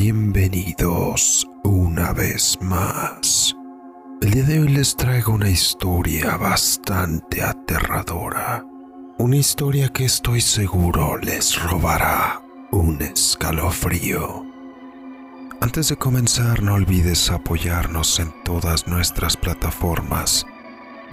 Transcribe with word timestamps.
bienvenidos 0.00 1.44
una 1.64 2.12
vez 2.12 2.56
más. 2.60 3.56
El 4.22 4.30
día 4.30 4.44
de 4.44 4.60
hoy 4.60 4.68
les 4.68 4.94
traigo 4.94 5.32
una 5.32 5.50
historia 5.50 6.36
bastante 6.36 7.42
aterradora. 7.42 8.64
Una 9.18 9.36
historia 9.36 9.88
que 9.88 10.04
estoy 10.04 10.40
seguro 10.40 11.18
les 11.18 11.60
robará 11.60 12.40
un 12.70 13.02
escalofrío. 13.02 14.46
Antes 15.60 15.88
de 15.88 15.96
comenzar 15.96 16.62
no 16.62 16.74
olvides 16.74 17.32
apoyarnos 17.32 18.20
en 18.20 18.32
todas 18.44 18.86
nuestras 18.86 19.36
plataformas. 19.36 20.46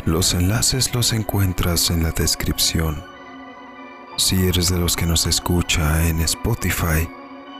Los 0.05 0.35
enlaces 0.35 0.93
los 0.93 1.11
encuentras 1.11 1.89
en 1.89 2.03
la 2.03 2.11
descripción. 2.11 3.03
Si 4.17 4.45
eres 4.45 4.69
de 4.69 4.77
los 4.77 4.95
que 4.95 5.07
nos 5.07 5.25
escucha 5.25 6.07
en 6.07 6.21
Spotify, 6.21 7.09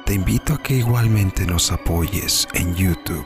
te 0.06 0.14
invito 0.14 0.54
a 0.54 0.62
que 0.62 0.76
igualmente 0.76 1.48
nos 1.48 1.72
apoyes 1.72 2.48
en 2.54 2.76
YouTube, 2.76 3.26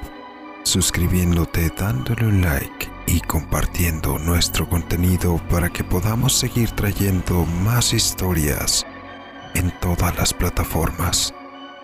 suscribiéndote, 0.64 1.70
dándole 1.78 2.26
un 2.26 2.42
like 2.42 2.90
y 3.06 3.20
compartiendo 3.20 4.18
nuestro 4.18 4.68
contenido 4.68 5.42
para 5.50 5.70
que 5.70 5.84
podamos 5.84 6.34
seguir 6.34 6.72
trayendo 6.72 7.46
más 7.64 7.94
historias 7.94 8.86
en 9.56 9.72
todas 9.82 10.18
las 10.18 10.34
plataformas. 10.34 11.34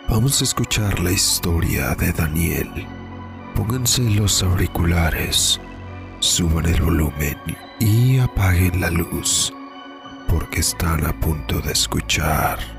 Vamos 0.07 0.39
a 0.39 0.45
escuchar 0.45 0.97
la 1.01 1.11
historia 1.11 1.93
de 1.95 2.13
Daniel. 2.13 2.87
Pónganse 3.53 4.01
los 4.01 4.43
auriculares, 4.43 5.59
suban 6.19 6.67
el 6.67 6.81
volumen 6.81 7.37
y 7.79 8.19
apaguen 8.19 8.79
la 8.79 8.91
luz, 8.91 9.53
porque 10.29 10.61
están 10.61 11.05
a 11.05 11.19
punto 11.19 11.59
de 11.59 11.73
escuchar 11.73 12.74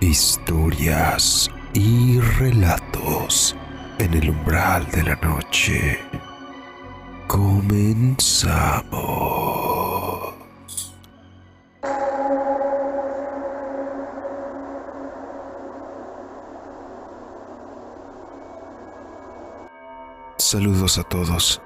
historias 0.00 1.50
y 1.74 2.20
relatos 2.20 3.56
en 3.98 4.14
el 4.14 4.30
umbral 4.30 4.86
de 4.92 5.02
la 5.02 5.16
noche. 5.16 5.98
Comenzamos. 7.26 8.88
Saludos 20.36 20.96
a 20.98 21.02
todos. 21.02 21.60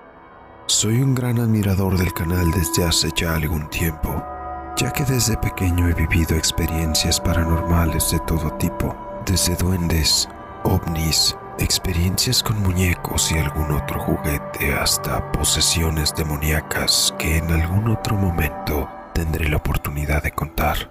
Soy 0.67 1.03
un 1.03 1.15
gran 1.15 1.39
admirador 1.39 1.99
del 1.99 2.13
canal 2.13 2.51
desde 2.51 2.85
hace 2.85 3.11
ya 3.15 3.35
algún 3.35 3.69
tiempo 3.69 4.32
ya 4.77 4.91
que 4.91 5.05
desde 5.05 5.37
pequeño 5.37 5.89
he 5.89 5.95
vivido 5.95 6.37
experiencias 6.37 7.21
paranormales 7.21 8.11
de 8.11 8.19
todo 8.21 8.51
tipo, 8.55 8.95
desde 9.27 9.55
duendes, 9.57 10.29
ovnis, 10.65 11.37
experiencias 11.59 12.43
con 12.43 12.61
muñecos 12.63 13.31
y 13.33 13.39
algún 13.39 13.71
otro 13.73 14.01
juguete 14.01 14.73
hasta 14.75 15.31
posesiones 15.33 16.15
demoníacas 16.15 17.15
que 17.19 17.37
en 17.37 17.51
algún 17.51 17.89
otro 17.89 18.17
momento 18.17 18.89
tendré 19.13 19.49
la 19.49 19.59
oportunidad 19.59 20.23
de 20.23 20.33
contar. 20.33 20.91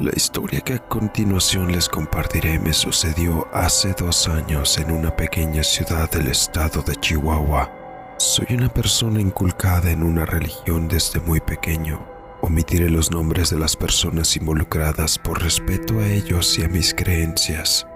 La 0.00 0.10
historia 0.14 0.60
que 0.60 0.74
a 0.74 0.78
continuación 0.78 1.72
les 1.72 1.88
compartiré 1.88 2.58
me 2.58 2.72
sucedió 2.72 3.48
hace 3.52 3.94
dos 3.94 4.28
años 4.28 4.78
en 4.78 4.90
una 4.90 5.14
pequeña 5.16 5.62
ciudad 5.62 6.10
del 6.10 6.28
estado 6.28 6.82
de 6.82 6.94
Chihuahua. 6.96 7.70
Soy 8.18 8.46
una 8.50 8.68
persona 8.68 9.20
inculcada 9.20 9.90
en 9.90 10.02
una 10.02 10.26
religión 10.26 10.88
desde 10.88 11.20
muy 11.20 11.40
pequeño 11.40 12.07
Omitiré 12.40 12.88
los 12.88 13.10
nombres 13.10 13.50
de 13.50 13.58
las 13.58 13.76
personas 13.76 14.36
involucradas 14.36 15.18
por 15.18 15.42
respeto 15.42 15.98
a 15.98 16.06
ellos 16.06 16.56
y 16.58 16.62
a 16.62 16.68
mis 16.68 16.94
creencias. 16.94 17.86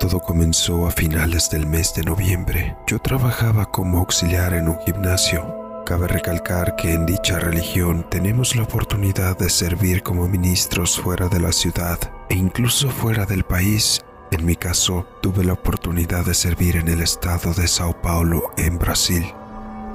Todo 0.00 0.20
comenzó 0.20 0.86
a 0.86 0.90
finales 0.90 1.48
del 1.50 1.66
mes 1.66 1.94
de 1.94 2.02
noviembre. 2.02 2.76
Yo 2.86 2.98
trabajaba 2.98 3.70
como 3.70 3.98
auxiliar 3.98 4.52
en 4.54 4.68
un 4.68 4.78
gimnasio. 4.80 5.82
Cabe 5.86 6.08
recalcar 6.08 6.76
que 6.76 6.92
en 6.92 7.06
dicha 7.06 7.38
religión 7.38 8.04
tenemos 8.10 8.56
la 8.56 8.64
oportunidad 8.64 9.38
de 9.38 9.48
servir 9.48 10.02
como 10.02 10.28
ministros 10.28 10.98
fuera 11.00 11.28
de 11.28 11.40
la 11.40 11.52
ciudad 11.52 11.98
e 12.28 12.34
incluso 12.34 12.90
fuera 12.90 13.26
del 13.26 13.44
país. 13.44 14.04
En 14.30 14.44
mi 14.44 14.56
caso, 14.56 15.06
tuve 15.22 15.44
la 15.44 15.54
oportunidad 15.54 16.26
de 16.26 16.34
servir 16.34 16.76
en 16.76 16.88
el 16.88 17.00
estado 17.00 17.54
de 17.54 17.66
Sao 17.66 18.02
Paulo, 18.02 18.52
en 18.56 18.78
Brasil, 18.78 19.24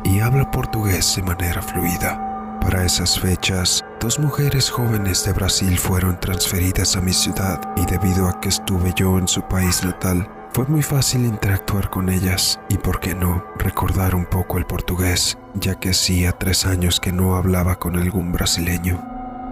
y 0.03 0.21
hablo 0.21 0.49
portugués 0.49 1.15
de 1.15 1.21
manera 1.21 1.61
fluida. 1.61 2.32
Para 2.63 2.85
esas 2.85 3.19
fechas, 3.19 3.83
dos 3.99 4.19
mujeres 4.19 4.69
jóvenes 4.69 5.25
de 5.25 5.33
Brasil 5.33 5.77
fueron 5.77 6.17
transferidas 6.17 6.95
a 6.95 7.01
mi 7.01 7.11
ciudad 7.11 7.59
y 7.75 7.85
debido 7.85 8.29
a 8.29 8.39
que 8.39 8.47
estuve 8.47 8.93
yo 8.95 9.17
en 9.17 9.27
su 9.27 9.41
país 9.41 9.83
natal, 9.83 10.29
fue 10.53 10.65
muy 10.67 10.81
fácil 10.81 11.25
interactuar 11.25 11.89
con 11.89 12.07
ellas 12.07 12.61
y, 12.69 12.77
por 12.77 13.01
qué 13.01 13.15
no, 13.15 13.43
recordar 13.57 14.15
un 14.15 14.25
poco 14.25 14.57
el 14.57 14.65
portugués, 14.65 15.37
ya 15.55 15.75
que 15.75 15.89
hacía 15.89 16.31
tres 16.31 16.65
años 16.65 17.01
que 17.01 17.11
no 17.11 17.35
hablaba 17.35 17.75
con 17.79 17.97
algún 17.97 18.31
brasileño. 18.31 19.03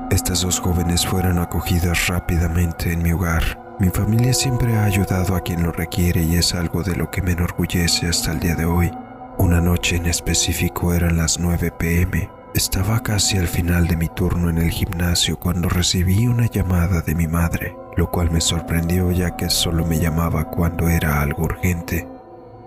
Estas 0.10 0.42
dos 0.42 0.62
jóvenes 0.62 1.06
fueron 1.06 1.38
acogidas 1.38 2.08
rápidamente 2.08 2.94
en 2.94 3.04
mi 3.04 3.12
hogar. 3.12 3.76
Mi 3.80 3.90
familia 3.90 4.34
siempre 4.34 4.78
ha 4.78 4.86
ayudado 4.86 5.36
a 5.36 5.42
quien 5.42 5.64
lo 5.64 5.74
requiere 5.74 6.24
y 6.24 6.36
es 6.36 6.54
algo 6.54 6.82
de 6.82 6.96
lo 6.96 7.12
que 7.12 7.22
me 7.22 7.34
enorgullece 7.34 8.08
hasta 8.08 8.32
el 8.32 8.40
día 8.40 8.56
de 8.56 8.66
hoy. 8.66 8.90
Una 9.38 9.60
noche 9.60 9.98
en 9.98 10.06
específico 10.06 10.94
eran 10.94 11.18
las 11.18 11.40
9 11.40 11.72
pm 11.72 12.41
estaba 12.53 13.01
casi 13.01 13.38
al 13.38 13.47
final 13.47 13.88
de 13.88 13.95
mi 13.95 14.09
turno 14.09 14.50
en 14.50 14.57
el 14.57 14.69
gimnasio 14.69 15.39
cuando 15.39 15.69
recibí 15.69 16.28
una 16.28 16.47
llamada 16.47 17.01
de 17.01 17.16
mi 17.16 17.28
madre, 17.28 17.75
lo 17.95 18.12
cual 18.12 18.29
me 18.29 18.41
sorprendió 18.41 19.12
ya 19.12 19.38
que 19.38 19.50
solo 19.50 19.85
me 19.85 20.00
llamaba 20.00 20.45
cuando 20.45 20.89
era 20.89 21.22
algo 21.22 21.45
urgente. 21.45 22.07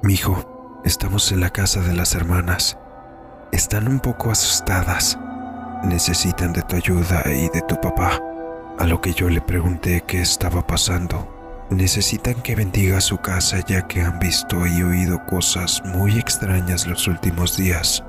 Mijo, 0.02 0.80
estamos 0.84 1.30
en 1.32 1.40
la 1.40 1.50
casa 1.50 1.80
de 1.80 1.94
las 1.94 2.14
hermanas. 2.14 2.78
Están 3.52 3.88
un 3.88 4.00
poco 4.00 4.30
asustadas. 4.30 5.18
Necesitan 5.84 6.52
de 6.52 6.62
tu 6.62 6.76
ayuda 6.76 7.22
y 7.26 7.48
de 7.50 7.62
tu 7.62 7.78
papá. 7.80 8.20
A 8.78 8.86
lo 8.86 9.00
que 9.00 9.12
yo 9.12 9.28
le 9.28 9.40
pregunté 9.40 10.02
qué 10.06 10.22
estaba 10.22 10.66
pasando. 10.66 11.30
Necesitan 11.70 12.34
que 12.42 12.54
bendiga 12.54 13.00
su 13.00 13.18
casa 13.18 13.60
ya 13.66 13.86
que 13.86 14.00
han 14.00 14.18
visto 14.18 14.66
y 14.66 14.82
oído 14.82 15.24
cosas 15.26 15.82
muy 15.84 16.18
extrañas 16.18 16.86
los 16.86 17.06
últimos 17.06 17.56
días. 17.56 18.02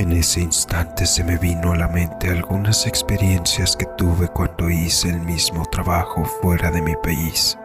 En 0.00 0.12
ese 0.12 0.40
instante 0.40 1.04
se 1.04 1.22
me 1.22 1.36
vino 1.36 1.72
a 1.72 1.76
la 1.76 1.86
mente 1.86 2.30
algunas 2.30 2.86
experiencias 2.86 3.76
que 3.76 3.84
tuve 3.98 4.28
cuando 4.28 4.70
hice 4.70 5.10
el 5.10 5.20
mismo 5.20 5.66
trabajo 5.66 6.24
fuera 6.24 6.70
de 6.70 6.80
mi 6.80 6.96
país. 6.96 7.58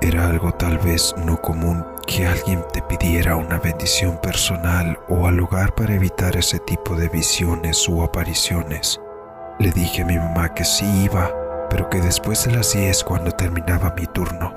Era 0.00 0.26
algo 0.26 0.52
tal 0.52 0.78
vez 0.78 1.14
no 1.24 1.40
común 1.40 1.86
que 2.04 2.26
alguien 2.26 2.64
te 2.72 2.82
pidiera 2.82 3.36
una 3.36 3.60
bendición 3.60 4.20
personal 4.20 4.98
o 5.08 5.28
al 5.28 5.36
lugar 5.36 5.72
para 5.76 5.94
evitar 5.94 6.36
ese 6.36 6.58
tipo 6.58 6.96
de 6.96 7.08
visiones 7.10 7.88
o 7.88 8.02
apariciones. 8.02 9.00
Le 9.60 9.70
dije 9.70 10.02
a 10.02 10.06
mi 10.06 10.18
mamá 10.18 10.54
que 10.54 10.64
sí 10.64 10.84
iba, 11.04 11.30
pero 11.70 11.88
que 11.88 12.00
después 12.00 12.44
de 12.44 12.56
las 12.56 12.72
10 12.72 13.04
cuando 13.04 13.30
terminaba 13.30 13.94
mi 13.96 14.08
turno. 14.08 14.52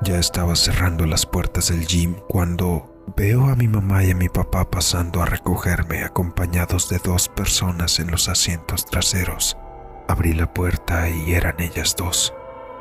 Ya 0.00 0.18
estaba 0.18 0.56
cerrando 0.56 1.04
las 1.04 1.26
puertas 1.26 1.68
del 1.68 1.86
gym 1.86 2.14
cuando 2.28 2.89
Veo 3.16 3.46
a 3.46 3.56
mi 3.56 3.66
mamá 3.66 4.04
y 4.04 4.10
a 4.10 4.14
mi 4.14 4.28
papá 4.28 4.70
pasando 4.70 5.22
a 5.22 5.26
recogerme 5.26 6.04
acompañados 6.04 6.88
de 6.88 6.98
dos 6.98 7.28
personas 7.28 7.98
en 7.98 8.10
los 8.10 8.28
asientos 8.28 8.86
traseros. 8.86 9.56
Abrí 10.06 10.32
la 10.32 10.52
puerta 10.52 11.08
y 11.08 11.32
eran 11.32 11.58
ellas 11.60 11.96
dos, 11.96 12.34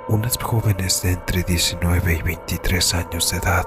unas 0.07 0.37
jóvenes 0.37 1.01
de 1.01 1.13
entre 1.13 1.43
19 1.43 2.13
y 2.13 2.21
23 2.21 2.93
años 2.95 3.31
de 3.31 3.37
edad. 3.37 3.65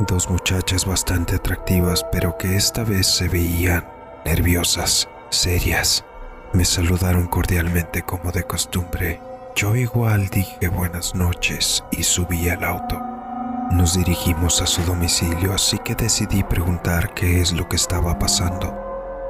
Dos 0.00 0.30
muchachas 0.30 0.86
bastante 0.86 1.36
atractivas 1.36 2.04
pero 2.10 2.36
que 2.38 2.56
esta 2.56 2.82
vez 2.82 3.06
se 3.06 3.28
veían 3.28 3.86
nerviosas, 4.24 5.08
serias. 5.30 6.04
Me 6.54 6.64
saludaron 6.64 7.26
cordialmente 7.26 8.02
como 8.02 8.32
de 8.32 8.44
costumbre. 8.44 9.20
Yo 9.54 9.76
igual 9.76 10.28
dije 10.28 10.68
buenas 10.68 11.14
noches 11.14 11.84
y 11.92 12.02
subí 12.02 12.48
al 12.48 12.64
auto. 12.64 13.01
Nos 13.72 13.94
dirigimos 13.94 14.60
a 14.60 14.66
su 14.66 14.82
domicilio, 14.82 15.54
así 15.54 15.78
que 15.78 15.94
decidí 15.94 16.42
preguntar 16.42 17.14
qué 17.14 17.40
es 17.40 17.54
lo 17.54 17.70
que 17.70 17.76
estaba 17.76 18.18
pasando. 18.18 18.76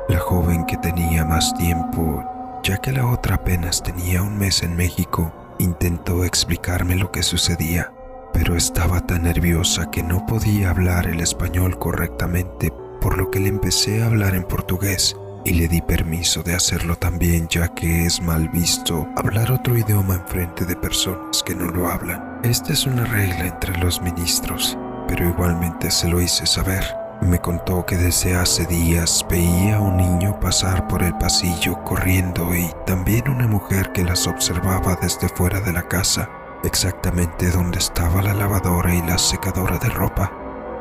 La 0.09 0.19
joven 0.19 0.67
que 0.67 0.77
tenía 0.77 1.25
más 1.25 1.55
tiempo, 1.55 2.25
ya 2.65 2.79
que 2.79 2.91
la 2.91 3.07
otra 3.07 3.37
apenas 3.37 3.85
tenía 3.85 4.21
un 4.21 4.37
mes 4.37 4.65
en 4.65 4.75
México, 4.75 5.33
intentó 5.61 6.25
explicarme 6.25 6.97
lo 6.97 7.13
que 7.13 7.23
sucedía, 7.23 7.93
pero 8.33 8.57
estaba 8.57 9.01
tan 9.01 9.23
nerviosa 9.23 9.91
que 9.93 10.03
no 10.03 10.27
podía 10.27 10.71
hablar 10.71 11.07
el 11.07 11.21
español 11.21 11.79
correctamente, 11.79 12.73
por 13.01 13.19
lo 13.19 13.31
que 13.31 13.39
le 13.39 13.49
empecé 13.49 14.03
a 14.03 14.07
hablar 14.07 14.35
en 14.35 14.43
portugués 14.43 15.17
y 15.45 15.53
le 15.53 15.69
di 15.69 15.81
permiso 15.83 16.43
de 16.43 16.55
hacerlo 16.55 16.97
también 16.97 17.47
ya 17.49 17.69
que 17.69 18.07
es 18.07 18.21
mal 18.21 18.49
visto 18.49 19.09
hablar 19.17 19.53
otro 19.53 19.79
idioma 19.79 20.15
en 20.15 20.27
frente 20.27 20.65
de 20.65 20.75
personas 20.75 21.45
que 21.45 21.55
no 21.55 21.67
lo 21.67 21.89
hablan. 21.89 22.32
Esta 22.43 22.73
es 22.73 22.87
una 22.87 23.05
regla 23.05 23.47
entre 23.47 23.79
los 23.79 24.03
ministros, 24.03 24.77
pero 25.07 25.29
igualmente 25.29 25.93
se 25.93 26.09
lo 26.09 26.21
hice 26.21 26.45
saber. 26.45 26.85
Me 27.21 27.39
contó 27.39 27.87
que 27.87 27.97
desde 27.97 28.35
hace 28.35 28.67
días 28.67 29.25
veía 29.31 29.77
a 29.77 29.81
un 29.81 29.97
niño 29.97 30.41
pasar 30.41 30.89
por 30.89 31.05
el 31.05 31.17
pasillo 31.19 31.85
corriendo 31.85 32.53
y 32.53 32.69
también 32.85 33.29
una 33.29 33.47
mujer 33.47 33.93
que 33.93 34.03
las 34.03 34.27
observaba 34.27 34.97
desde 35.01 35.29
fuera 35.29 35.61
de 35.61 35.73
la 35.73 35.83
casa. 35.83 36.29
exactamente 36.65 37.51
donde 37.51 37.79
estaba 37.79 38.23
la 38.23 38.35
lavadora 38.35 38.95
y 38.95 39.03
la 39.03 39.19
secadora 39.19 39.79
de 39.79 39.89
ropa. 39.89 40.33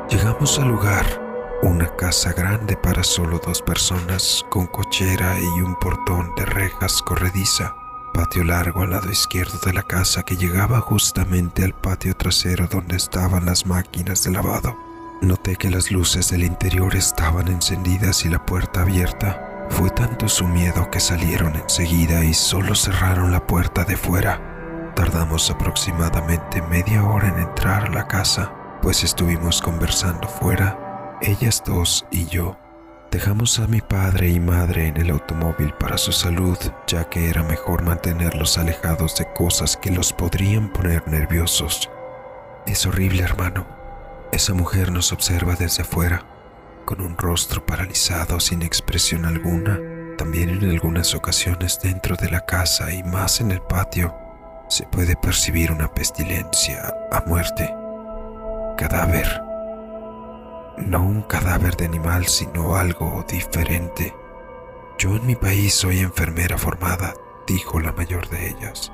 Llegamos 0.09 0.59
al 0.59 0.67
lugar, 0.67 1.05
una 1.63 1.87
casa 1.95 2.33
grande 2.33 2.77
para 2.77 3.03
solo 3.03 3.39
dos 3.39 3.61
personas, 3.63 4.45
con 4.49 4.67
cochera 4.67 5.39
y 5.39 5.61
un 5.61 5.75
portón 5.75 6.33
de 6.35 6.45
rejas 6.45 7.01
corrediza. 7.01 7.80
Patio 8.13 8.43
largo 8.43 8.81
al 8.81 8.91
lado 8.91 9.09
izquierdo 9.09 9.57
de 9.65 9.73
la 9.73 9.83
casa 9.83 10.23
que 10.23 10.35
llegaba 10.35 10.81
justamente 10.81 11.63
al 11.63 11.73
patio 11.73 12.15
trasero 12.15 12.67
donde 12.67 12.97
estaban 12.97 13.45
las 13.45 13.65
máquinas 13.65 14.23
de 14.23 14.31
lavado. 14.31 14.75
Noté 15.21 15.55
que 15.55 15.69
las 15.69 15.91
luces 15.91 16.29
del 16.29 16.43
interior 16.43 16.95
estaban 16.95 17.47
encendidas 17.47 18.25
y 18.25 18.29
la 18.29 18.45
puerta 18.45 18.81
abierta. 18.81 19.67
Fue 19.69 19.89
tanto 19.89 20.27
su 20.27 20.45
miedo 20.45 20.89
que 20.91 20.99
salieron 20.99 21.55
enseguida 21.55 22.25
y 22.25 22.33
solo 22.33 22.75
cerraron 22.75 23.31
la 23.31 23.47
puerta 23.47 23.85
de 23.85 23.95
fuera. 23.95 24.91
Tardamos 24.95 25.49
aproximadamente 25.49 26.61
media 26.63 27.03
hora 27.05 27.29
en 27.29 27.39
entrar 27.39 27.85
a 27.85 27.89
la 27.89 28.07
casa, 28.07 28.51
pues 28.81 29.03
estuvimos 29.03 29.61
conversando 29.61 30.27
fuera, 30.27 31.17
ellas 31.21 31.63
dos 31.65 32.05
y 32.11 32.25
yo. 32.25 32.60
Dejamos 33.11 33.59
a 33.59 33.67
mi 33.67 33.81
padre 33.81 34.29
y 34.29 34.39
madre 34.39 34.87
en 34.87 34.95
el 34.95 35.09
automóvil 35.09 35.73
para 35.73 35.97
su 35.97 36.13
salud, 36.13 36.57
ya 36.87 37.09
que 37.09 37.29
era 37.29 37.43
mejor 37.43 37.83
mantenerlos 37.83 38.57
alejados 38.57 39.17
de 39.17 39.27
cosas 39.33 39.75
que 39.75 39.91
los 39.91 40.13
podrían 40.13 40.71
poner 40.71 41.05
nerviosos. 41.09 41.89
Es 42.65 42.85
horrible, 42.85 43.23
hermano. 43.23 43.67
Esa 44.31 44.53
mujer 44.53 44.93
nos 44.93 45.11
observa 45.11 45.55
desde 45.55 45.81
afuera, 45.81 46.23
con 46.85 47.01
un 47.01 47.17
rostro 47.17 47.65
paralizado 47.65 48.39
sin 48.39 48.61
expresión 48.61 49.25
alguna. 49.25 49.77
También 50.17 50.49
en 50.49 50.69
algunas 50.69 51.13
ocasiones 51.13 51.81
dentro 51.83 52.15
de 52.15 52.31
la 52.31 52.45
casa 52.45 52.93
y 52.93 53.03
más 53.03 53.41
en 53.41 53.51
el 53.51 53.61
patio 53.61 54.15
se 54.69 54.85
puede 54.85 55.17
percibir 55.17 55.73
una 55.73 55.93
pestilencia 55.93 56.95
a 57.11 57.21
muerte. 57.27 57.75
Cadáver 58.77 59.50
no 60.77 61.01
un 61.01 61.21
cadáver 61.21 61.75
de 61.77 61.85
animal, 61.85 62.27
sino 62.27 62.75
algo 62.75 63.23
diferente. 63.27 64.15
Yo 64.97 65.15
en 65.15 65.25
mi 65.25 65.35
país 65.35 65.73
soy 65.73 65.99
enfermera 65.99 66.57
formada, 66.57 67.13
dijo 67.47 67.79
la 67.79 67.91
mayor 67.91 68.29
de 68.29 68.49
ellas. 68.49 68.91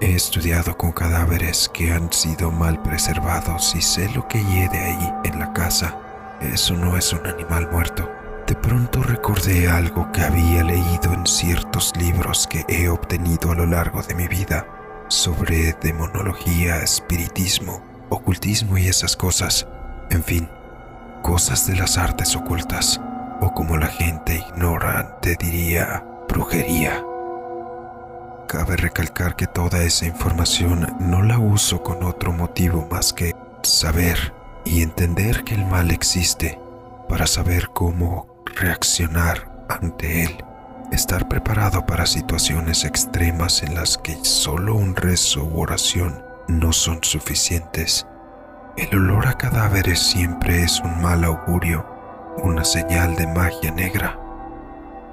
He 0.00 0.14
estudiado 0.14 0.76
con 0.76 0.92
cadáveres 0.92 1.70
que 1.72 1.92
han 1.92 2.12
sido 2.12 2.50
mal 2.50 2.82
preservados 2.82 3.74
y 3.74 3.82
sé 3.82 4.08
lo 4.10 4.26
que 4.26 4.42
hiede 4.44 4.78
ahí 4.78 5.14
en 5.24 5.38
la 5.38 5.52
casa. 5.52 5.96
Eso 6.40 6.74
no 6.74 6.96
es 6.96 7.12
un 7.12 7.26
animal 7.26 7.70
muerto. 7.70 8.10
De 8.46 8.54
pronto 8.54 9.02
recordé 9.02 9.68
algo 9.68 10.10
que 10.12 10.20
había 10.20 10.64
leído 10.64 11.12
en 11.12 11.26
ciertos 11.26 11.92
libros 11.96 12.46
que 12.46 12.64
he 12.68 12.88
obtenido 12.88 13.52
a 13.52 13.54
lo 13.54 13.64
largo 13.64 14.02
de 14.02 14.14
mi 14.14 14.28
vida 14.28 14.66
sobre 15.08 15.72
demonología, 15.74 16.82
espiritismo, 16.82 17.82
ocultismo 18.10 18.76
y 18.76 18.88
esas 18.88 19.16
cosas. 19.16 19.66
En 20.10 20.22
fin, 20.22 20.48
cosas 21.24 21.66
de 21.66 21.74
las 21.74 21.96
artes 21.96 22.36
ocultas, 22.36 23.00
o 23.40 23.54
como 23.54 23.78
la 23.78 23.86
gente 23.86 24.44
ignorante 24.46 25.36
diría, 25.40 26.04
brujería. 26.28 27.02
Cabe 28.46 28.76
recalcar 28.76 29.34
que 29.34 29.46
toda 29.46 29.82
esa 29.84 30.04
información 30.04 30.94
no 31.00 31.22
la 31.22 31.38
uso 31.38 31.82
con 31.82 32.04
otro 32.04 32.30
motivo 32.30 32.86
más 32.90 33.14
que 33.14 33.34
saber 33.62 34.34
y 34.66 34.82
entender 34.82 35.44
que 35.44 35.54
el 35.54 35.64
mal 35.64 35.90
existe 35.90 36.60
para 37.08 37.26
saber 37.26 37.70
cómo 37.70 38.44
reaccionar 38.44 39.64
ante 39.70 40.24
él, 40.24 40.44
estar 40.92 41.26
preparado 41.26 41.86
para 41.86 42.04
situaciones 42.04 42.84
extremas 42.84 43.62
en 43.62 43.74
las 43.74 43.96
que 43.96 44.22
solo 44.22 44.74
un 44.74 44.94
rezo 44.94 45.42
u 45.42 45.62
oración 45.62 46.22
no 46.48 46.74
son 46.74 47.02
suficientes 47.02 48.06
el 48.76 48.96
olor 48.96 49.28
a 49.28 49.34
cadáveres 49.34 50.00
siempre 50.00 50.62
es 50.62 50.80
un 50.80 51.00
mal 51.00 51.22
augurio, 51.24 51.86
una 52.38 52.64
señal 52.64 53.14
de 53.14 53.26
magia 53.28 53.70
negra. 53.70 54.18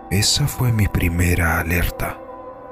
Esa 0.09 0.47
fue 0.47 0.71
mi 0.71 0.87
primera 0.87 1.59
alerta. 1.59 2.17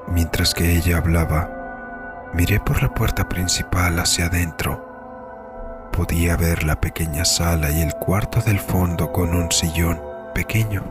Mientras 0.08 0.52
que 0.52 0.76
ella 0.76 0.98
hablaba, 0.98 2.30
miré 2.34 2.58
por 2.58 2.82
la 2.82 2.92
puerta 2.92 3.28
principal 3.28 3.98
hacia 4.00 4.26
adentro. 4.26 5.88
Podía 5.92 6.36
ver 6.36 6.64
la 6.64 6.80
pequeña 6.80 7.24
sala 7.24 7.70
y 7.70 7.82
el 7.82 7.94
cuarto 7.94 8.40
del 8.40 8.58
fondo 8.58 9.12
con 9.12 9.34
un 9.34 9.52
sillón 9.52 10.00
pequeño 10.34 10.82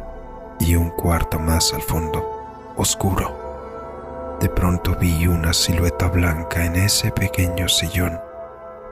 y 0.59 0.75
un 0.75 0.91
cuarto 0.91 1.39
más 1.39 1.73
al 1.73 1.81
fondo, 1.81 2.73
oscuro. 2.77 4.37
De 4.39 4.47
pronto 4.47 4.95
vi 4.95 5.27
una 5.27 5.51
silueta 5.51 6.07
blanca 6.07 6.63
en 6.63 6.77
ese 6.77 7.11
pequeño 7.11 7.67
sillón 7.67 8.28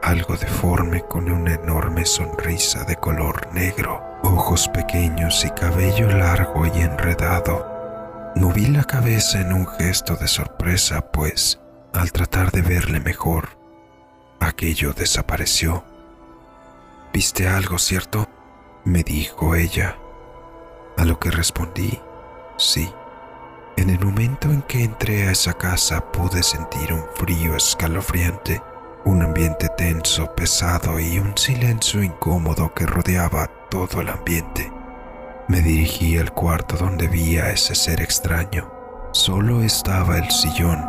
algo 0.03 0.38
deforme 0.38 1.01
con 1.03 1.31
una 1.31 1.55
enorme 1.55 2.05
sonrisa 2.05 2.83
de 2.83 2.95
color 2.95 3.53
negro, 3.53 4.01
ojos 4.23 4.67
pequeños 4.69 5.44
y 5.45 5.49
cabello 5.51 6.09
largo 6.09 6.65
y 6.65 6.81
enredado. 6.81 8.31
Moví 8.35 8.67
la 8.67 8.83
cabeza 8.83 9.41
en 9.41 9.53
un 9.53 9.67
gesto 9.67 10.15
de 10.15 10.27
sorpresa, 10.27 11.01
pues, 11.11 11.59
al 11.94 12.11
tratar 12.11 12.51
de 12.51 12.61
verle 12.61 12.99
mejor, 12.99 13.49
aquello 14.39 14.94
desapareció. 14.94 15.83
¿Viste 17.13 17.47
algo, 17.47 17.79
cierto? 17.79 18.27
me 18.85 19.03
dijo 19.03 19.55
ella, 19.55 19.97
a 20.97 21.03
lo 21.03 21.19
que 21.19 21.29
respondí, 21.29 22.00
sí. 22.57 22.89
En 23.75 23.89
el 23.89 24.00
momento 24.00 24.50
en 24.50 24.61
que 24.61 24.83
entré 24.83 25.27
a 25.27 25.31
esa 25.31 25.53
casa 25.53 26.11
pude 26.11 26.41
sentir 26.41 26.93
un 26.93 27.03
frío 27.15 27.55
escalofriante 27.55 28.61
un 29.07 29.21
ambiente 29.21 29.69
tenso, 29.69 30.36
pesado 30.36 31.00
y 31.00 31.18
un 31.18 31.38
silencio 31.38 32.04
incómodo 32.04 32.74
que 32.74 32.86
rodeaba 32.86 33.48
todo 33.69 34.01
el 34.01 34.09
ambiente. 34.09 34.69
Me 35.48 35.62
dirigí 35.62 36.18
al 36.18 36.33
cuarto 36.33 36.75
donde 36.75 37.07
vi 37.07 37.38
a 37.38 37.50
ese 37.51 37.74
ser 37.74 38.01
extraño. 38.01 38.69
Solo 39.13 39.62
estaba 39.62 40.18
el 40.18 40.30
sillón, 40.30 40.83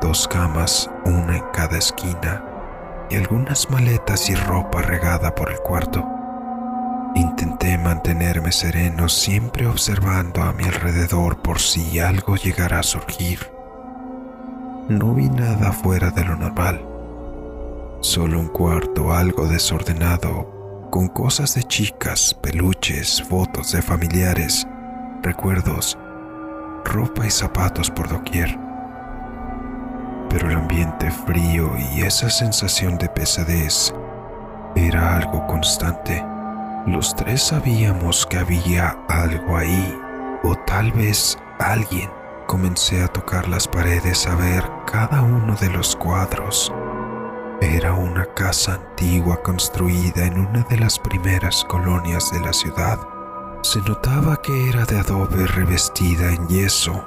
dos 0.00 0.28
camas, 0.28 0.88
una 1.04 1.38
en 1.38 1.44
cada 1.52 1.76
esquina, 1.76 2.44
y 3.10 3.16
algunas 3.16 3.68
maletas 3.68 4.30
y 4.30 4.36
ropa 4.36 4.80
regada 4.80 5.34
por 5.34 5.50
el 5.50 5.58
cuarto. 5.58 6.06
Intenté 7.16 7.76
mantenerme 7.76 8.52
sereno, 8.52 9.08
siempre 9.08 9.66
observando 9.66 10.42
a 10.42 10.52
mi 10.52 10.62
alrededor 10.62 11.42
por 11.42 11.58
si 11.58 11.98
algo 11.98 12.36
llegara 12.36 12.78
a 12.78 12.84
surgir. 12.84 13.50
No 14.88 15.12
vi 15.12 15.28
nada 15.28 15.72
fuera 15.72 16.10
de 16.10 16.24
lo 16.24 16.36
normal 16.36 16.93
Solo 18.04 18.38
un 18.38 18.48
cuarto 18.48 19.14
algo 19.14 19.46
desordenado, 19.46 20.88
con 20.90 21.08
cosas 21.08 21.54
de 21.54 21.62
chicas, 21.62 22.34
peluches, 22.34 23.22
fotos 23.22 23.72
de 23.72 23.80
familiares, 23.80 24.68
recuerdos, 25.22 25.96
ropa 26.84 27.26
y 27.26 27.30
zapatos 27.30 27.90
por 27.90 28.06
doquier. 28.10 28.58
Pero 30.28 30.50
el 30.50 30.56
ambiente 30.56 31.10
frío 31.10 31.70
y 31.78 32.02
esa 32.02 32.28
sensación 32.28 32.98
de 32.98 33.08
pesadez 33.08 33.94
era 34.76 35.16
algo 35.16 35.46
constante. 35.46 36.22
Los 36.86 37.16
tres 37.16 37.42
sabíamos 37.42 38.26
que 38.26 38.36
había 38.36 38.98
algo 39.08 39.56
ahí, 39.56 39.98
o 40.42 40.54
tal 40.66 40.92
vez 40.92 41.38
alguien. 41.58 42.10
Comencé 42.46 43.02
a 43.02 43.08
tocar 43.08 43.48
las 43.48 43.66
paredes 43.66 44.26
a 44.26 44.34
ver 44.34 44.62
cada 44.84 45.22
uno 45.22 45.56
de 45.56 45.70
los 45.70 45.96
cuadros 45.96 46.70
era 47.60 47.92
una 47.92 48.26
casa 48.34 48.74
antigua 48.74 49.42
construida 49.42 50.26
en 50.26 50.38
una 50.38 50.62
de 50.64 50.76
las 50.76 50.98
primeras 50.98 51.64
colonias 51.64 52.30
de 52.32 52.40
la 52.40 52.52
ciudad. 52.52 52.98
Se 53.62 53.80
notaba 53.80 54.40
que 54.42 54.68
era 54.68 54.84
de 54.84 54.98
adobe 54.98 55.46
revestida 55.46 56.32
en 56.32 56.46
yeso. 56.48 57.06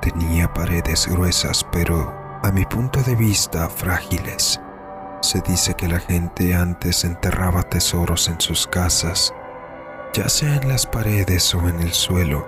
Tenía 0.00 0.52
paredes 0.52 1.06
gruesas, 1.08 1.66
pero 1.72 2.12
a 2.42 2.50
mi 2.52 2.64
punto 2.66 3.02
de 3.02 3.16
vista 3.16 3.68
frágiles. 3.68 4.60
Se 5.22 5.40
dice 5.40 5.74
que 5.74 5.88
la 5.88 5.98
gente 5.98 6.54
antes 6.54 7.04
enterraba 7.04 7.62
tesoros 7.62 8.28
en 8.28 8.40
sus 8.40 8.66
casas, 8.66 9.32
ya 10.12 10.28
sea 10.28 10.56
en 10.56 10.68
las 10.68 10.86
paredes 10.86 11.54
o 11.54 11.68
en 11.68 11.80
el 11.80 11.92
suelo. 11.92 12.46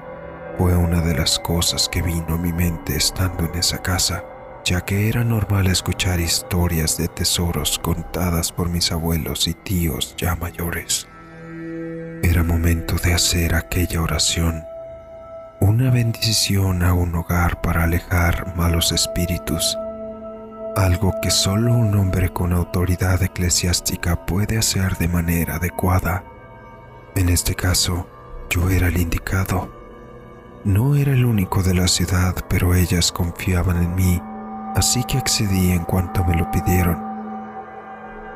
Fue 0.59 0.77
una 0.77 1.01
de 1.01 1.15
las 1.15 1.39
cosas 1.39 1.89
que 1.89 2.03
vino 2.03 2.35
a 2.35 2.39
mi 2.39 2.53
mente 2.53 2.97
estando 2.97 3.47
en 3.47 3.55
esa 3.57 3.79
casa 3.83 4.23
ya 4.67 4.81
que 4.81 5.09
era 5.09 5.23
normal 5.23 5.69
escuchar 5.69 6.19
historias 6.19 6.99
de 6.99 7.07
tesoros 7.07 7.79
contadas 7.79 8.51
por 8.51 8.69
mis 8.69 8.91
abuelos 8.91 9.47
y 9.47 9.55
tíos 9.55 10.17
ya 10.19 10.35
mayores. 10.35 11.07
Era 12.25 12.43
momento 12.43 12.97
de 12.97 13.15
hacer 13.15 13.55
aquella 13.55 14.03
oración, 14.03 14.65
una 15.61 15.91
bendición 15.91 16.83
a 16.83 16.95
un 16.95 17.15
hogar 17.15 17.61
para 17.61 17.85
alejar 17.85 18.57
malos 18.57 18.91
espíritus, 18.91 19.79
algo 20.75 21.15
que 21.23 21.31
solo 21.31 21.73
un 21.73 21.95
hombre 21.95 22.31
con 22.31 22.53
autoridad 22.53 23.23
eclesiástica 23.23 24.27
puede 24.27 24.59
hacer 24.59 24.97
de 24.97 25.07
manera 25.07 25.57
adecuada. 25.57 26.25
En 27.15 27.29
este 27.29 27.55
caso, 27.55 28.09
yo 28.51 28.69
era 28.69 28.89
el 28.89 28.99
indicado. 28.99 29.71
No 30.65 30.97
era 30.97 31.13
el 31.13 31.25
único 31.25 31.63
de 31.63 31.75
la 31.75 31.87
ciudad, 31.87 32.35
pero 32.49 32.75
ellas 32.75 33.13
confiaban 33.13 33.81
en 33.81 33.95
mí 33.95 34.21
así 34.77 35.03
que 35.05 35.17
accedí 35.17 35.73
en 35.73 35.85
cuanto 35.85 36.23
me 36.25 36.37
lo 36.37 36.51
pidieron. 36.51 37.03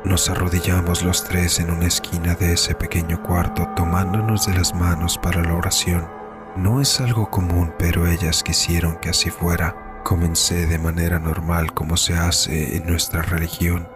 Nos 0.03 0.27
arrodillamos 0.27 1.03
los 1.03 1.23
tres 1.23 1.59
en 1.59 1.69
una 1.69 1.85
esquina 1.85 2.33
de 2.33 2.53
ese 2.53 2.73
pequeño 2.73 3.21
cuarto 3.21 3.67
tomándonos 3.75 4.47
de 4.47 4.55
las 4.55 4.73
manos 4.73 5.19
para 5.19 5.43
la 5.43 5.53
oración. 5.53 6.09
No 6.55 6.81
es 6.81 6.99
algo 6.99 7.29
común, 7.29 7.71
pero 7.77 8.07
ellas 8.07 8.41
quisieron 8.41 8.95
que 8.95 9.09
así 9.09 9.29
fuera. 9.29 10.01
Comencé 10.03 10.65
de 10.65 10.79
manera 10.79 11.19
normal 11.19 11.73
como 11.73 11.95
se 11.95 12.15
hace 12.15 12.75
en 12.75 12.87
nuestra 12.87 13.21
religión. 13.21 13.87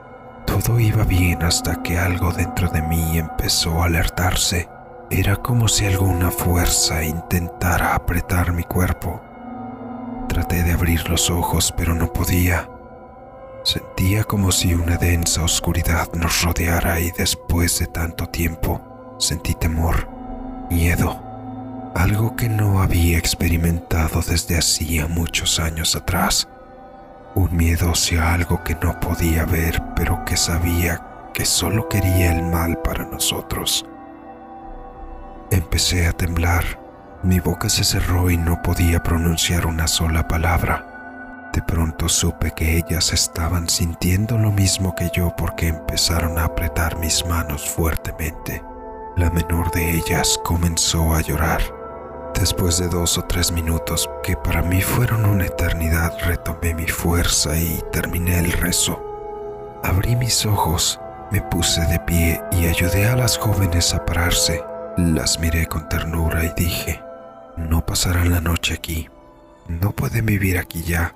Todo 0.45 0.79
iba 0.79 1.03
bien 1.03 1.41
hasta 1.41 1.81
que 1.81 1.97
algo 1.97 2.31
dentro 2.31 2.69
de 2.69 2.83
mí 2.83 3.17
empezó 3.17 3.81
a 3.81 3.87
alertarse. 3.87 4.69
Era 5.09 5.37
como 5.37 5.67
si 5.67 5.87
alguna 5.87 6.29
fuerza 6.29 7.03
intentara 7.03 7.95
apretar 7.95 8.53
mi 8.53 8.63
cuerpo. 8.63 9.21
Traté 10.35 10.63
de 10.63 10.73
abrir 10.73 11.09
los 11.09 11.29
ojos, 11.29 11.73
pero 11.77 11.95
no 11.95 12.11
podía. 12.11 12.69
Sentía 13.63 14.25
como 14.25 14.51
si 14.51 14.73
una 14.73 14.97
densa 14.97 15.41
oscuridad 15.45 16.11
nos 16.11 16.41
rodeara 16.41 16.99
y 16.99 17.09
después 17.11 17.79
de 17.79 17.87
tanto 17.87 18.27
tiempo 18.27 19.15
sentí 19.17 19.53
temor, 19.53 20.09
miedo, 20.69 21.23
algo 21.95 22.35
que 22.35 22.49
no 22.49 22.81
había 22.81 23.17
experimentado 23.17 24.21
desde 24.27 24.57
hacía 24.57 25.07
muchos 25.07 25.57
años 25.57 25.95
atrás. 25.95 26.49
Un 27.33 27.55
miedo 27.55 27.91
hacia 27.91 28.33
algo 28.33 28.61
que 28.61 28.75
no 28.75 28.99
podía 28.99 29.45
ver, 29.45 29.81
pero 29.95 30.25
que 30.25 30.35
sabía 30.35 31.29
que 31.33 31.45
solo 31.45 31.87
quería 31.87 32.35
el 32.35 32.43
mal 32.43 32.77
para 32.81 33.05
nosotros. 33.05 33.85
Empecé 35.49 36.07
a 36.07 36.11
temblar, 36.11 36.84
mi 37.25 37.39
boca 37.39 37.69
se 37.69 37.83
cerró 37.83 38.29
y 38.29 38.37
no 38.37 38.61
podía 38.61 39.01
pronunciar 39.01 39.65
una 39.65 39.87
sola 39.87 40.27
palabra. 40.27 41.49
De 41.51 41.61
pronto 41.61 42.07
supe 42.07 42.51
que 42.51 42.77
ellas 42.77 43.13
estaban 43.13 43.67
sintiendo 43.67 44.37
lo 44.37 44.51
mismo 44.51 44.93
que 44.93 45.09
yo 45.11 45.33
porque 45.35 45.69
empezaron 45.69 46.37
a 46.37 46.45
apretar 46.45 46.99
mis 46.99 47.25
manos 47.25 47.67
fuertemente. 47.67 48.61
La 49.17 49.31
menor 49.31 49.71
de 49.71 49.97
ellas 49.97 50.39
comenzó 50.43 51.15
a 51.15 51.21
llorar. 51.21 51.61
Después 52.39 52.77
de 52.77 52.89
dos 52.89 53.17
o 53.17 53.23
tres 53.23 53.51
minutos, 53.51 54.07
que 54.21 54.35
para 54.35 54.61
mí 54.61 54.81
fueron 54.81 55.25
una 55.25 55.45
eternidad, 55.45 56.13
retomé 56.25 56.75
mi 56.75 56.87
fuerza 56.87 57.57
y 57.57 57.81
terminé 57.91 58.39
el 58.39 58.51
rezo. 58.51 59.01
Abrí 59.83 60.15
mis 60.15 60.45
ojos, 60.45 60.99
me 61.31 61.41
puse 61.41 61.81
de 61.85 61.99
pie 62.01 62.41
y 62.51 62.67
ayudé 62.67 63.07
a 63.07 63.15
las 63.15 63.37
jóvenes 63.37 63.95
a 63.95 64.05
pararse. 64.05 64.63
Las 64.97 65.39
miré 65.39 65.65
con 65.65 65.87
ternura 65.89 66.43
y 66.43 66.53
dije, 66.55 67.04
no 67.57 67.85
pasarán 67.85 68.31
la 68.31 68.41
noche 68.41 68.73
aquí, 68.73 69.09
no 69.67 69.91
pueden 69.91 70.25
vivir 70.25 70.57
aquí 70.57 70.83
ya. 70.83 71.15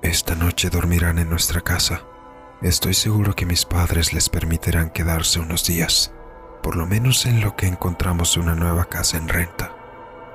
Esta 0.00 0.34
noche 0.34 0.70
dormirán 0.70 1.18
en 1.18 1.28
nuestra 1.28 1.60
casa. 1.60 2.02
Estoy 2.60 2.94
seguro 2.94 3.34
que 3.34 3.46
mis 3.46 3.64
padres 3.64 4.12
les 4.12 4.28
permitirán 4.28 4.90
quedarse 4.90 5.40
unos 5.40 5.66
días, 5.66 6.12
por 6.62 6.76
lo 6.76 6.86
menos 6.86 7.26
en 7.26 7.40
lo 7.40 7.56
que 7.56 7.66
encontramos 7.66 8.36
una 8.36 8.54
nueva 8.54 8.84
casa 8.86 9.16
en 9.16 9.28
renta. 9.28 9.74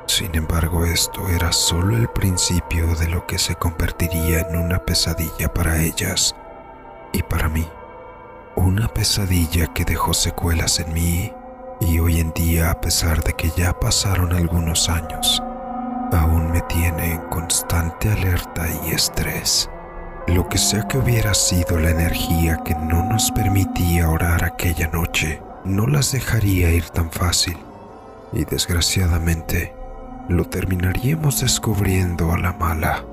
Sin 0.07 0.35
embargo, 0.35 0.85
esto 0.85 1.27
era 1.29 1.51
solo 1.51 1.97
el 1.97 2.07
principio 2.09 2.95
de 2.95 3.07
lo 3.09 3.25
que 3.27 3.37
se 3.37 3.55
convertiría 3.55 4.41
en 4.41 4.57
una 4.57 4.79
pesadilla 4.79 5.53
para 5.53 5.81
ellas 5.81 6.35
y 7.11 7.23
para 7.23 7.49
mí. 7.49 7.67
Una 8.55 8.87
pesadilla 8.87 9.67
que 9.73 9.85
dejó 9.85 10.13
secuelas 10.13 10.79
en 10.79 10.93
mí 10.93 11.33
y 11.79 11.99
hoy 11.99 12.19
en 12.19 12.31
día, 12.33 12.71
a 12.71 12.81
pesar 12.81 13.23
de 13.23 13.33
que 13.33 13.51
ya 13.55 13.79
pasaron 13.79 14.33
algunos 14.33 14.89
años, 14.89 15.41
aún 16.11 16.51
me 16.51 16.61
tiene 16.61 17.13
en 17.13 17.21
constante 17.29 18.09
alerta 18.09 18.67
y 18.85 18.91
estrés. 18.91 19.69
Lo 20.27 20.49
que 20.49 20.57
sea 20.57 20.87
que 20.87 20.97
hubiera 20.97 21.33
sido 21.33 21.79
la 21.79 21.91
energía 21.91 22.57
que 22.65 22.75
no 22.75 23.03
nos 23.03 23.31
permitía 23.31 24.09
orar 24.09 24.43
aquella 24.43 24.87
noche, 24.87 25.41
no 25.63 25.87
las 25.87 26.11
dejaría 26.11 26.71
ir 26.71 26.89
tan 26.89 27.11
fácil. 27.11 27.57
Y 28.33 28.43
desgraciadamente, 28.45 29.73
lo 30.27 30.45
terminaríamos 30.45 31.41
descubriendo 31.41 32.33
a 32.33 32.37
la 32.37 32.53
mala. 32.53 33.05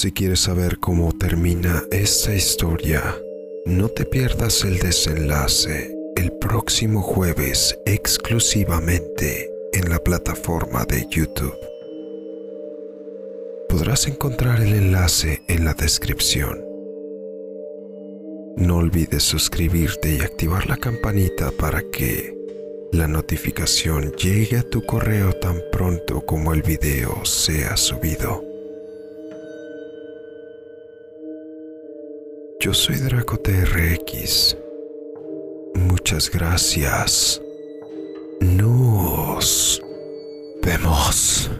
Si 0.00 0.12
quieres 0.12 0.38
saber 0.38 0.78
cómo 0.78 1.10
termina 1.10 1.82
esta 1.90 2.32
historia, 2.32 3.02
no 3.66 3.88
te 3.88 4.04
pierdas 4.04 4.62
el 4.62 4.78
desenlace 4.78 5.92
el 6.14 6.30
próximo 6.34 7.02
jueves 7.02 7.76
exclusivamente 7.84 9.50
en 9.72 9.90
la 9.90 9.98
plataforma 9.98 10.84
de 10.84 11.04
YouTube. 11.10 11.58
Podrás 13.68 14.06
encontrar 14.06 14.60
el 14.60 14.72
enlace 14.72 15.42
en 15.48 15.64
la 15.64 15.74
descripción. 15.74 16.64
No 18.56 18.76
olvides 18.76 19.24
suscribirte 19.24 20.14
y 20.14 20.20
activar 20.20 20.68
la 20.68 20.76
campanita 20.76 21.50
para 21.58 21.82
que 21.82 22.38
la 22.92 23.08
notificación 23.08 24.12
llegue 24.12 24.58
a 24.58 24.62
tu 24.62 24.80
correo 24.86 25.32
tan 25.32 25.60
pronto 25.72 26.24
como 26.24 26.54
el 26.54 26.62
video 26.62 27.24
sea 27.24 27.76
subido. 27.76 28.47
Yo 32.60 32.74
soy 32.74 32.96
Draco 32.96 33.38
TRX. 33.38 34.56
Muchas 35.76 36.28
gracias. 36.28 37.40
Nos 38.40 39.80
vemos. 40.62 41.50